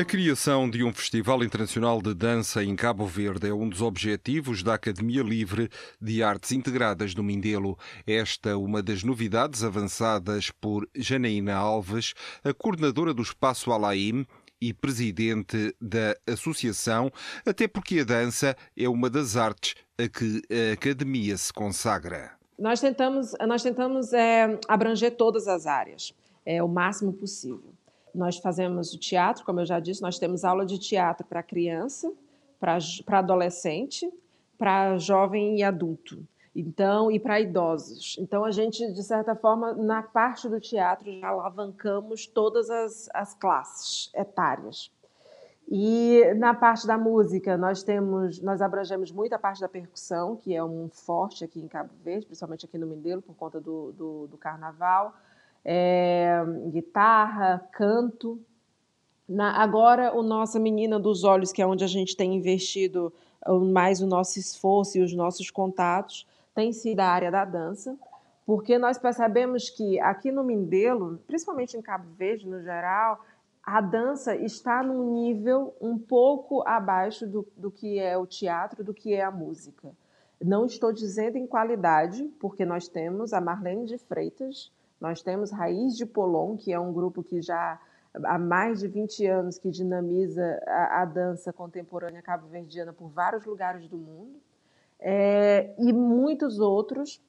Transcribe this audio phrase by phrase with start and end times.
[0.00, 0.04] Máscara.
[0.04, 4.74] criação de um Festival Internacional de Dança em Cabo Verde é um dos objetivos da
[4.74, 5.68] Academia Livre
[6.00, 7.78] de Artes Integradas do Mindelo.
[8.06, 14.26] Esta uma das novidades avançadas por Janaína Alves, a coordenadora do Espaço Alaim,
[14.62, 17.10] e presidente da associação,
[17.46, 22.32] até porque a dança é uma das artes a que a academia se consagra.
[22.58, 27.72] Nós tentamos, nós tentamos é, abranger todas as áreas, é, o máximo possível.
[28.14, 32.12] Nós fazemos o teatro, como eu já disse, nós temos aula de teatro para criança,
[32.58, 34.10] para adolescente,
[34.58, 36.26] para jovem e adulto.
[36.54, 38.16] Então, e para idosos.
[38.18, 43.34] Então, a gente, de certa forma, na parte do teatro, já alavancamos todas as, as
[43.34, 44.90] classes etárias.
[45.68, 50.52] E na parte da música, nós temos, nós abrangemos muito a parte da percussão, que
[50.52, 54.26] é um forte aqui em Cabo Verde, principalmente aqui no Mindelo, por conta do, do,
[54.26, 55.14] do carnaval
[55.64, 58.40] é, guitarra, canto.
[59.28, 63.12] Na, agora, o Nossa Menina dos Olhos, que é onde a gente tem investido
[63.72, 67.96] mais o nosso esforço e os nossos contatos, tem sido a área da dança,
[68.44, 73.24] porque nós percebemos que aqui no Mindelo, principalmente em Cabo Verde no geral,
[73.62, 78.92] a dança está num nível um pouco abaixo do, do que é o teatro, do
[78.92, 79.92] que é a música.
[80.42, 85.96] Não estou dizendo em qualidade, porque nós temos a Marlene de Freitas, nós temos Raiz
[85.96, 87.80] de Polon, que é um grupo que já
[88.24, 93.88] há mais de 20 anos que dinamiza a, a dança contemporânea cabo-verdiana por vários lugares
[93.88, 94.40] do mundo,
[94.98, 97.22] é, e muitos outros,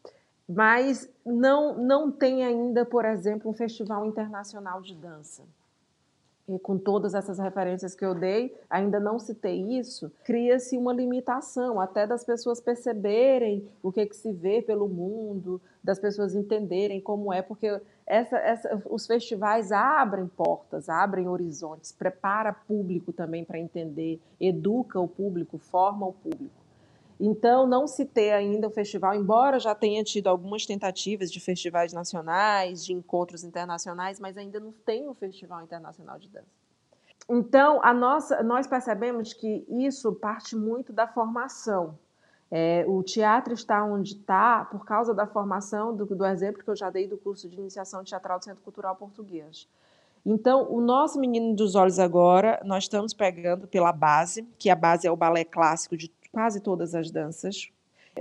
[0.48, 5.44] mas não, não tem ainda, por exemplo, um festival internacional de dança
[6.48, 11.80] e com todas essas referências que eu dei, ainda não citei isso, cria-se uma limitação
[11.80, 17.32] até das pessoas perceberem o que, que se vê pelo mundo, das pessoas entenderem como
[17.32, 24.20] é, porque essa, essa, os festivais abrem portas, abrem horizontes, prepara público também para entender,
[24.40, 26.61] educa o público, forma o público.
[27.24, 31.94] Então, não se ter ainda o festival, embora já tenha tido algumas tentativas de festivais
[31.94, 36.48] nacionais, de encontros internacionais, mas ainda não tem o Festival Internacional de Dança.
[37.30, 41.96] Então, a nossa, nós percebemos que isso parte muito da formação.
[42.50, 46.76] É, o teatro está onde está por causa da formação, do, do exemplo que eu
[46.76, 49.70] já dei do curso de iniciação teatral do Centro Cultural Português.
[50.26, 55.06] Então, o nosso Menino dos Olhos agora, nós estamos pegando pela base, que a base
[55.06, 57.70] é o balé clássico de quase todas as danças.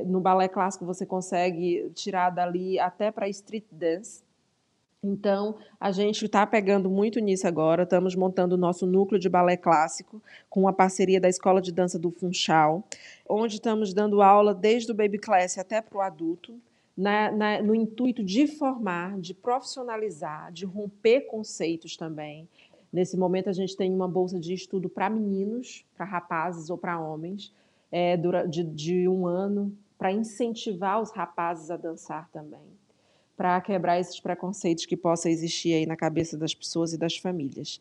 [0.06, 4.22] No balé clássico você consegue tirar dali até para street dance.
[5.02, 7.84] Então, a gente está pegando muito nisso agora.
[7.84, 11.98] Estamos montando o nosso núcleo de balé clássico com a parceria da Escola de Dança
[11.98, 12.84] do Funchal,
[13.26, 16.60] onde estamos dando aula desde o baby class até para o adulto,
[16.94, 22.46] na, na, no intuito de formar, de profissionalizar, de romper conceitos também.
[22.92, 27.00] Nesse momento, a gente tem uma bolsa de estudo para meninos, para rapazes ou para
[27.00, 27.54] homens,
[27.90, 32.66] é, de, de um ano para incentivar os rapazes a dançar também,
[33.36, 37.80] para quebrar esses preconceitos que possam existir aí na cabeça das pessoas e das famílias.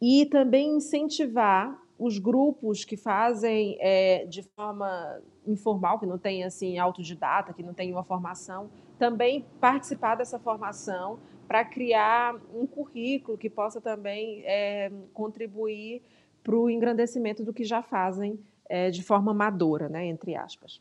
[0.00, 6.78] E também incentivar os grupos que fazem é, de forma informal, que não tem assim
[6.78, 11.18] autodidata, que não tem uma formação, também participar dessa formação
[11.48, 16.02] para criar um currículo que possa também é, contribuir
[16.42, 20.80] para o engrandecimento do que já fazem é, de forma amadora, né, entre aspas.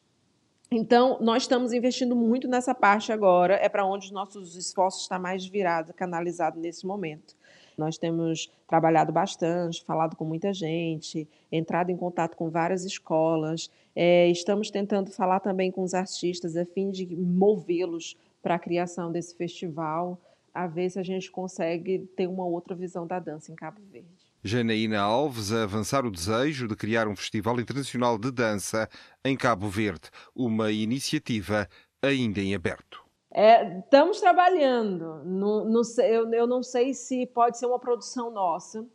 [0.69, 5.19] Então, nós estamos investindo muito nessa parte agora, é para onde os nossos esforços estão
[5.19, 7.35] mais virados, canalizados nesse momento.
[7.77, 14.27] Nós temos trabalhado bastante, falado com muita gente, entrado em contato com várias escolas, é,
[14.29, 19.35] estamos tentando falar também com os artistas a fim de movê-los para a criação desse
[19.35, 20.19] festival,
[20.53, 24.16] a ver se a gente consegue ter uma outra visão da dança em Cabo Verde.
[24.43, 28.87] Janaína Alves a avançar o desejo de criar um Festival Internacional de Dança
[29.25, 31.67] em Cabo Verde, uma iniciativa
[32.01, 33.03] ainda em aberto.
[33.31, 35.23] É, estamos trabalhando.
[35.25, 38.85] No, no, eu, eu não sei se pode ser uma produção nossa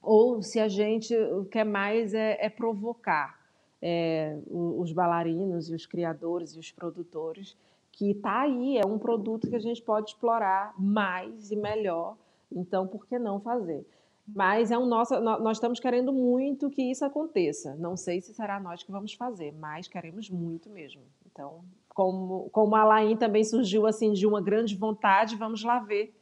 [0.00, 1.14] ou se a gente
[1.50, 3.38] quer mais é, é provocar
[3.80, 7.56] é, os bailarinos e os criadores e os produtores
[7.90, 12.16] que está aí, é um produto que a gente pode explorar mais e melhor.
[12.50, 13.86] Então, por que não fazer?
[14.26, 17.74] Mas é um nosso, nós estamos querendo muito que isso aconteça.
[17.74, 21.02] Não sei se será nós que vamos fazer, mas queremos muito mesmo.
[21.26, 26.14] Então, como, como a Laim também surgiu assim de uma grande vontade, vamos lá ver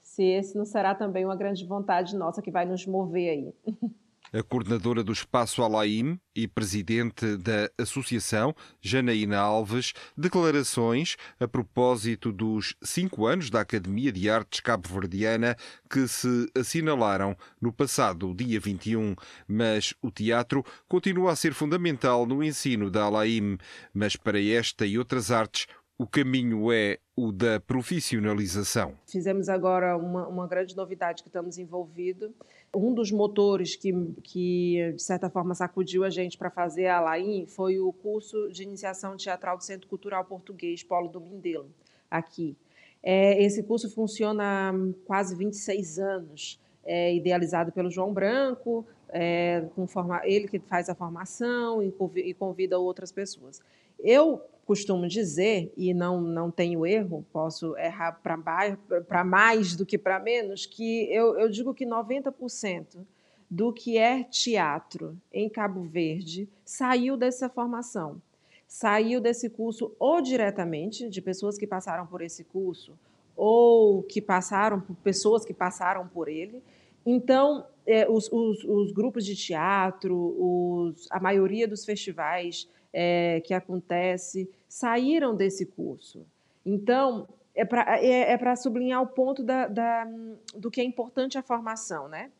[0.00, 3.54] se esse não será também uma grande vontade nossa que vai nos mover aí.
[4.32, 12.74] a coordenadora do Espaço Alaim e presidente da Associação, Janaína Alves, declarações a propósito dos
[12.82, 15.56] cinco anos da Academia de Artes Cabo-Verdiana
[15.88, 19.14] que se assinalaram no passado dia 21.
[19.48, 23.58] Mas o teatro continua a ser fundamental no ensino da Alaim.
[23.92, 25.66] Mas para esta e outras artes,
[25.98, 28.94] o caminho é o da profissionalização.
[29.06, 32.30] Fizemos agora uma, uma grande novidade que estamos envolvidos.
[32.74, 37.46] Um dos motores que, que, de certa forma, sacudiu a gente para fazer a Laim
[37.46, 41.68] foi o curso de iniciação teatral do Centro Cultural Português Polo do Mindelo,
[42.10, 42.56] aqui.
[43.02, 44.72] É, esse curso funciona há
[45.04, 50.94] quase 26 anos, é idealizado pelo João Branco, é, com forma, ele que faz a
[50.94, 53.60] formação e convida outras pessoas.
[53.98, 60.20] Eu costumo dizer, e não, não tenho erro, posso errar para mais do que para
[60.20, 63.04] menos, que eu, eu digo que 90%
[63.50, 68.22] do que é teatro em Cabo Verde saiu dessa formação.
[68.68, 72.96] Saiu desse curso ou diretamente, de pessoas que passaram por esse curso,
[73.36, 76.62] ou que passaram por pessoas que passaram por ele.
[77.04, 83.52] Então, é, os, os, os, grupos de teatro, os, a maioria dos festivais é, que
[83.52, 86.24] acontece saíram desse curso.
[86.64, 90.06] Então, é para é, é sublinhar o ponto da, da,
[90.54, 92.30] do que é importante a formação, né?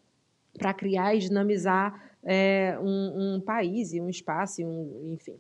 [0.58, 5.36] para criar e dinamizar é, um, um, país e um espaço, um, enfim.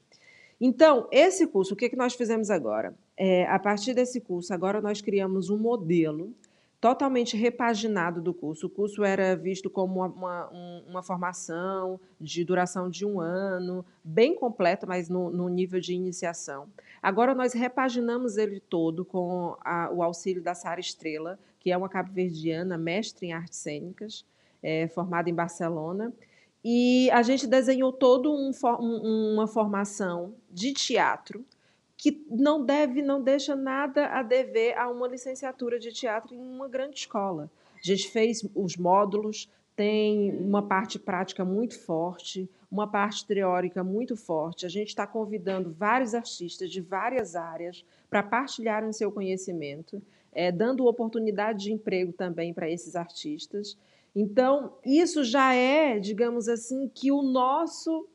[0.60, 2.94] Então, esse curso, o que, que nós fizemos agora?
[3.16, 6.32] É, a partir desse curso, agora nós criamos um modelo
[6.80, 8.66] totalmente repaginado do curso.
[8.66, 14.34] O curso era visto como uma, uma, uma, formação de duração de um ano, bem
[14.34, 16.68] completo, mas no, no nível de iniciação.
[17.02, 21.88] Agora nós repaginamos ele todo com a, o auxílio da Sara Estrela, que é uma
[21.88, 24.24] cabo-verdiana, mestre em artes cênicas,
[24.62, 26.10] é, formada em Barcelona.
[26.64, 28.52] E a gente desenhou toda um,
[29.34, 31.44] uma formação de teatro,
[32.00, 36.66] que não deve, não deixa nada a dever a uma licenciatura de teatro em uma
[36.66, 37.50] grande escola.
[37.74, 44.16] A gente fez os módulos, tem uma parte prática muito forte, uma parte teórica muito
[44.16, 44.64] forte.
[44.64, 50.02] A gente está convidando vários artistas de várias áreas para partilharem seu conhecimento,
[50.32, 53.76] é, dando oportunidade de emprego também para esses artistas.
[54.16, 58.08] Então, isso já é, digamos assim, que o nosso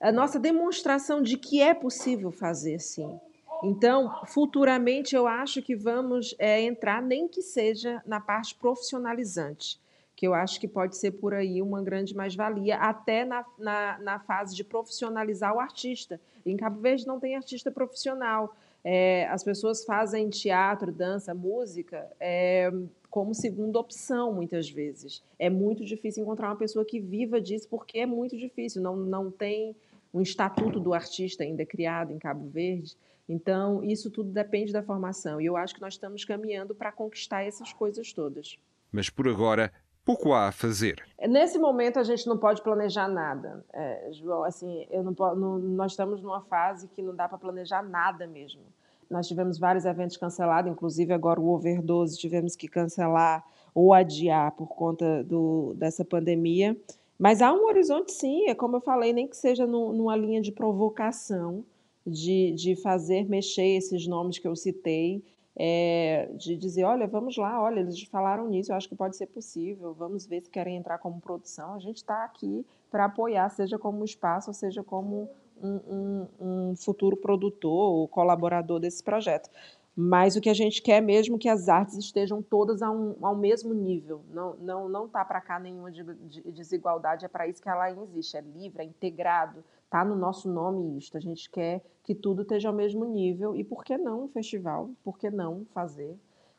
[0.00, 3.18] a nossa demonstração de que é possível fazer sim.
[3.62, 9.80] Então, futuramente, eu acho que vamos é, entrar, nem que seja na parte profissionalizante,
[10.14, 14.18] que eu acho que pode ser por aí uma grande mais-valia, até na, na, na,
[14.20, 16.20] fase de profissionalizar o artista.
[16.44, 18.54] Em Cabo Verde não tem artista profissional.
[18.84, 22.70] É, as pessoas fazem teatro, dança, música é,
[23.10, 25.22] como segunda opção, muitas vezes.
[25.38, 29.30] É muito difícil encontrar uma pessoa que viva disso, porque é muito difícil, não, não
[29.30, 29.74] tem
[30.12, 32.96] um estatuto do artista ainda criado em Cabo Verde.
[33.28, 35.40] Então, isso tudo depende da formação.
[35.40, 38.56] E eu acho que nós estamos caminhando para conquistar essas coisas todas.
[38.90, 39.70] Mas por agora,
[40.04, 41.04] pouco há a fazer.
[41.28, 43.62] Nesse momento, a gente não pode planejar nada.
[43.70, 47.82] É, João, assim, eu não, não, nós estamos numa fase que não dá para planejar
[47.82, 48.62] nada mesmo.
[49.10, 53.44] Nós tivemos vários eventos cancelados, inclusive agora o Overdose tivemos que cancelar
[53.74, 56.76] ou adiar por conta do, dessa pandemia.
[57.18, 60.40] Mas há um horizonte, sim, é como eu falei, nem que seja no, numa linha
[60.40, 61.64] de provocação
[62.08, 65.22] de, de fazer mexer esses nomes que eu citei,
[65.60, 69.26] é, de dizer, olha, vamos lá, olha, eles falaram nisso, eu acho que pode ser
[69.26, 71.74] possível, vamos ver se querem entrar como produção.
[71.74, 75.28] A gente está aqui para apoiar, seja como espaço, seja como
[75.60, 79.50] um, um, um futuro produtor ou colaborador desse projeto.
[80.00, 83.16] Mas o que a gente quer mesmo é que as artes estejam todas ao, um,
[83.20, 84.24] ao mesmo nível.
[84.32, 87.90] Não não não tá para cá nenhuma de, de desigualdade, é para isso que ela
[87.90, 91.16] existe, é livre, é integrado, tá no nosso nome isto.
[91.16, 94.88] A gente quer que tudo esteja ao mesmo nível e por que não um festival?
[95.02, 96.16] Por que não fazer?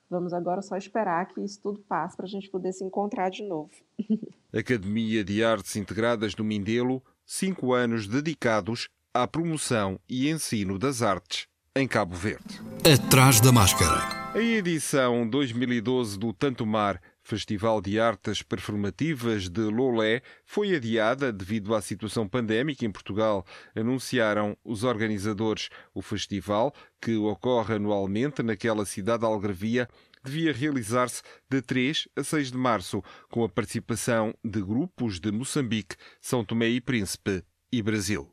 [0.10, 3.48] Vamos agora só esperar que isso tudo passe para a gente poder se encontrar de
[3.48, 3.72] novo.
[4.51, 11.48] Academia de Artes Integradas do Mindelo, cinco anos dedicados à promoção e ensino das artes
[11.75, 12.61] em Cabo Verde.
[12.83, 14.19] Atrás da máscara.
[14.33, 21.75] A edição 2012 do Tanto Mar Festival de Artes Performativas de Lolé foi adiada devido
[21.75, 23.45] à situação pandémica em Portugal,
[23.75, 25.69] anunciaram os organizadores.
[25.93, 29.88] O festival, que ocorre anualmente naquela cidade algarvia,
[30.23, 35.95] devia realizar-se de 3 a 6 de março, com a participação de grupos de Moçambique,
[36.19, 38.27] São Tomé e Príncipe e Brasil.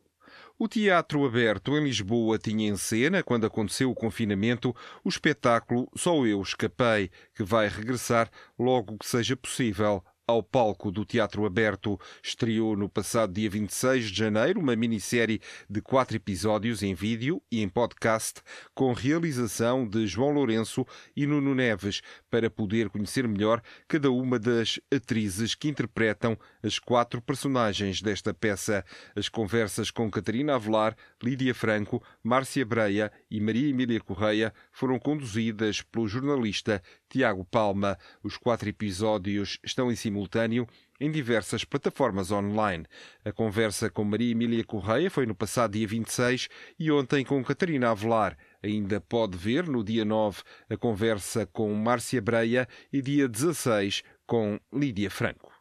[0.58, 6.24] O Teatro Aberto em Lisboa tinha em cena, quando aconteceu o confinamento, o espetáculo Só
[6.24, 11.98] Eu Escapei, que vai regressar logo que seja possível ao palco do Teatro Aberto.
[12.22, 15.40] Estreou no passado dia 26 de janeiro uma minissérie
[15.70, 18.42] de quatro episódios em vídeo e em podcast,
[18.74, 24.80] com realização de João Lourenço e Nuno Neves, para poder conhecer melhor cada uma das
[24.92, 28.84] atrizes que interpretam as quatro personagens desta peça.
[29.14, 35.82] As conversas com Catarina Avelar, Lídia Franco, Márcia Breia e Maria Emília Correia foram conduzidas
[35.82, 37.98] pelo jornalista Tiago Palma.
[38.22, 40.66] Os quatro episódios estão em simultâneo
[41.00, 42.84] em diversas plataformas online.
[43.24, 46.48] A conversa com Maria Emília Correia foi no passado dia 26
[46.78, 48.36] e ontem com Catarina Avelar.
[48.62, 54.58] Ainda pode ver no dia 9 a conversa com Márcia Breia e dia 16 com
[54.72, 55.52] Lídia Franco.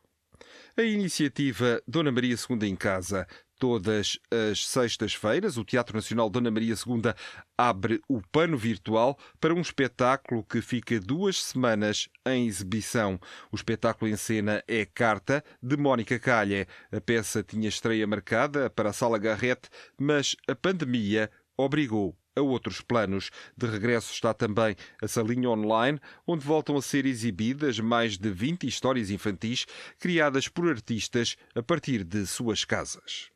[0.77, 3.25] A iniciativa Dona Maria II em Casa
[3.57, 7.13] Todas as sextas-feiras, o Teatro Nacional Dona Maria II
[7.57, 13.19] abre o pano virtual para um espetáculo que fica duas semanas em exibição.
[13.49, 16.67] O espetáculo em cena é Carta, de Mónica Calha.
[16.91, 22.81] A peça tinha estreia marcada para a Sala Garrett, mas a pandemia obrigou a outros
[22.81, 23.31] planos.
[23.55, 28.67] De regresso está também a salinha online, onde voltam a ser exibidas mais de 20
[28.67, 29.65] histórias infantis
[29.97, 33.34] criadas por artistas a partir de suas casas.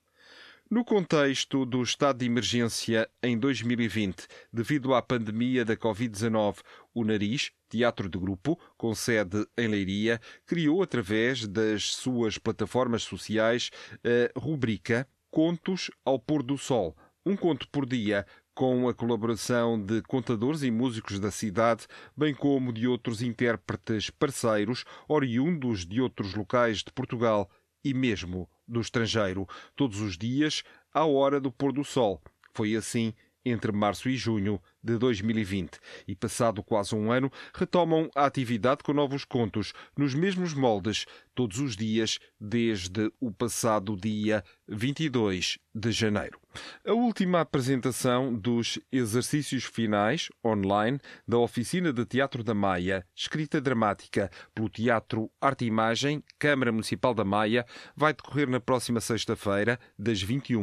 [0.71, 6.57] No contexto do estado de emergência em 2020, devido à pandemia da Covid-19,
[6.93, 13.71] o Nariz, teatro de grupo, com sede em Leiria, criou através das suas plataformas sociais
[14.03, 16.95] a rubrica Contos ao Pôr do Sol,
[17.25, 18.23] um conto por dia,
[18.53, 24.85] com a colaboração de contadores e músicos da cidade, bem como de outros intérpretes parceiros
[25.07, 27.49] oriundos de outros locais de Portugal
[27.83, 32.21] e mesmo do estrangeiro, todos os dias, à hora do pôr do sol.
[32.53, 33.13] Foi assim
[33.49, 38.93] entre março e junho de 2020 e, passado quase um ano, retomam a atividade com
[38.93, 46.39] novos contos, nos mesmos moldes, todos os dias, desde o passado dia 22 de janeiro.
[46.85, 54.29] A última apresentação dos exercícios finais, online, da Oficina de Teatro da Maia, escrita dramática
[54.53, 57.65] pelo Teatro Arte e Imagem, Câmara Municipal da Maia,
[57.95, 60.59] vai decorrer na próxima sexta-feira, das 21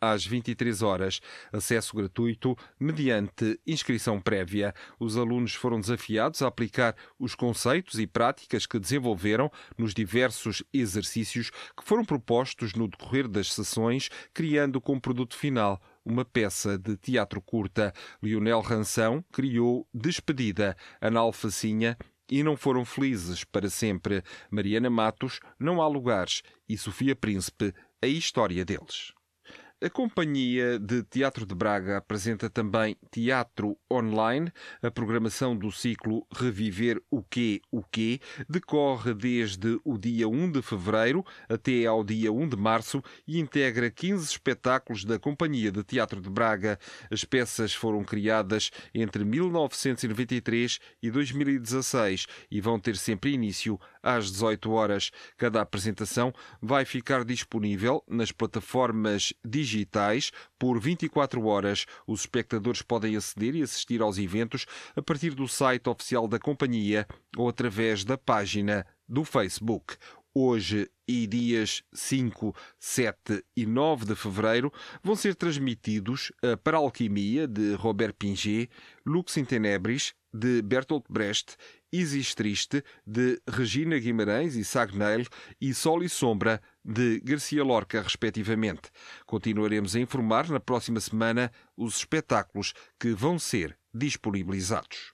[0.00, 1.20] às 23 horas.
[1.52, 4.74] Acesso gratuito mediante inscrição prévia.
[4.98, 11.50] Os alunos foram desafiados a aplicar os conceitos e práticas que desenvolveram nos diversos exercícios
[11.50, 17.40] que foram propostos no decorrer das sessões, criando como produto final uma peça de teatro
[17.40, 17.92] curta.
[18.22, 21.96] Lionel Ranção criou Despedida, Ana Alfacinha
[22.30, 24.22] e não foram felizes para sempre.
[24.50, 29.12] Mariana Matos, Não há lugares e Sofia Príncipe, a história deles.
[29.82, 34.52] A Companhia de Teatro de Braga apresenta também Teatro Online.
[34.82, 40.60] A programação do ciclo Reviver o Quê, o Quê decorre desde o dia 1 de
[40.60, 46.20] fevereiro até ao dia 1 de março e integra 15 espetáculos da Companhia de Teatro
[46.20, 46.78] de Braga.
[47.10, 54.70] As peças foram criadas entre 1993 e 2016 e vão ter sempre início às 18
[54.72, 55.10] horas.
[55.38, 59.69] Cada apresentação vai ficar disponível nas plataformas digitais
[60.58, 61.86] por 24 horas.
[62.06, 67.06] Os espectadores podem aceder e assistir aos eventos a partir do site oficial da companhia
[67.36, 69.96] ou através da página do Facebook.
[70.32, 74.72] Hoje e dias 5, 7 e 9 de fevereiro
[75.02, 78.70] vão ser transmitidos a Paralquimia de Robert Pinget,
[79.04, 81.56] Lux in Tenebris de Bertolt Brecht
[81.92, 85.26] Isis Triste, de Regina Guimarães e Sagneil,
[85.60, 88.90] e Sol e Sombra, de Garcia Lorca, respectivamente.
[89.26, 95.12] Continuaremos a informar na próxima semana os espetáculos que vão ser disponibilizados.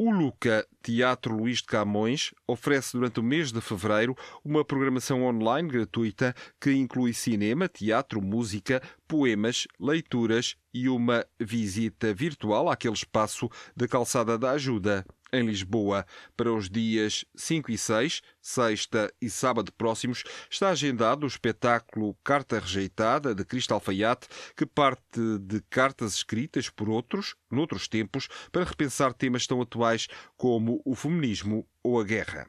[0.00, 5.68] O Luca Teatro Luís de Camões oferece durante o mês de fevereiro uma programação online
[5.68, 13.88] gratuita que inclui cinema, teatro, música, poemas, leituras e uma visita virtual àquele espaço da
[13.88, 16.06] Calçada da Ajuda em Lisboa.
[16.36, 22.58] Para os dias 5 e 6, sexta e sábado próximos, está agendado o espetáculo Carta
[22.58, 29.12] Rejeitada, de Cristo Alfaiate, que parte de cartas escritas por outros, noutros tempos, para repensar
[29.14, 32.46] temas tão atuais como o feminismo ou a guerra.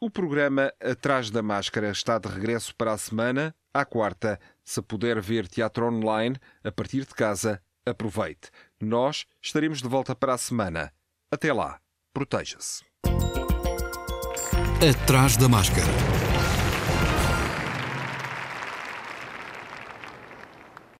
[0.00, 4.40] O programa Atrás da Máscara está de regresso para a semana, à quarta.
[4.64, 8.50] Se puder ver teatro online a partir de casa, aproveite.
[8.80, 10.90] Nós estaremos de volta para a semana.
[11.30, 11.78] Até lá,
[12.14, 12.82] proteja-se.
[14.82, 16.29] Atrás da Máscara.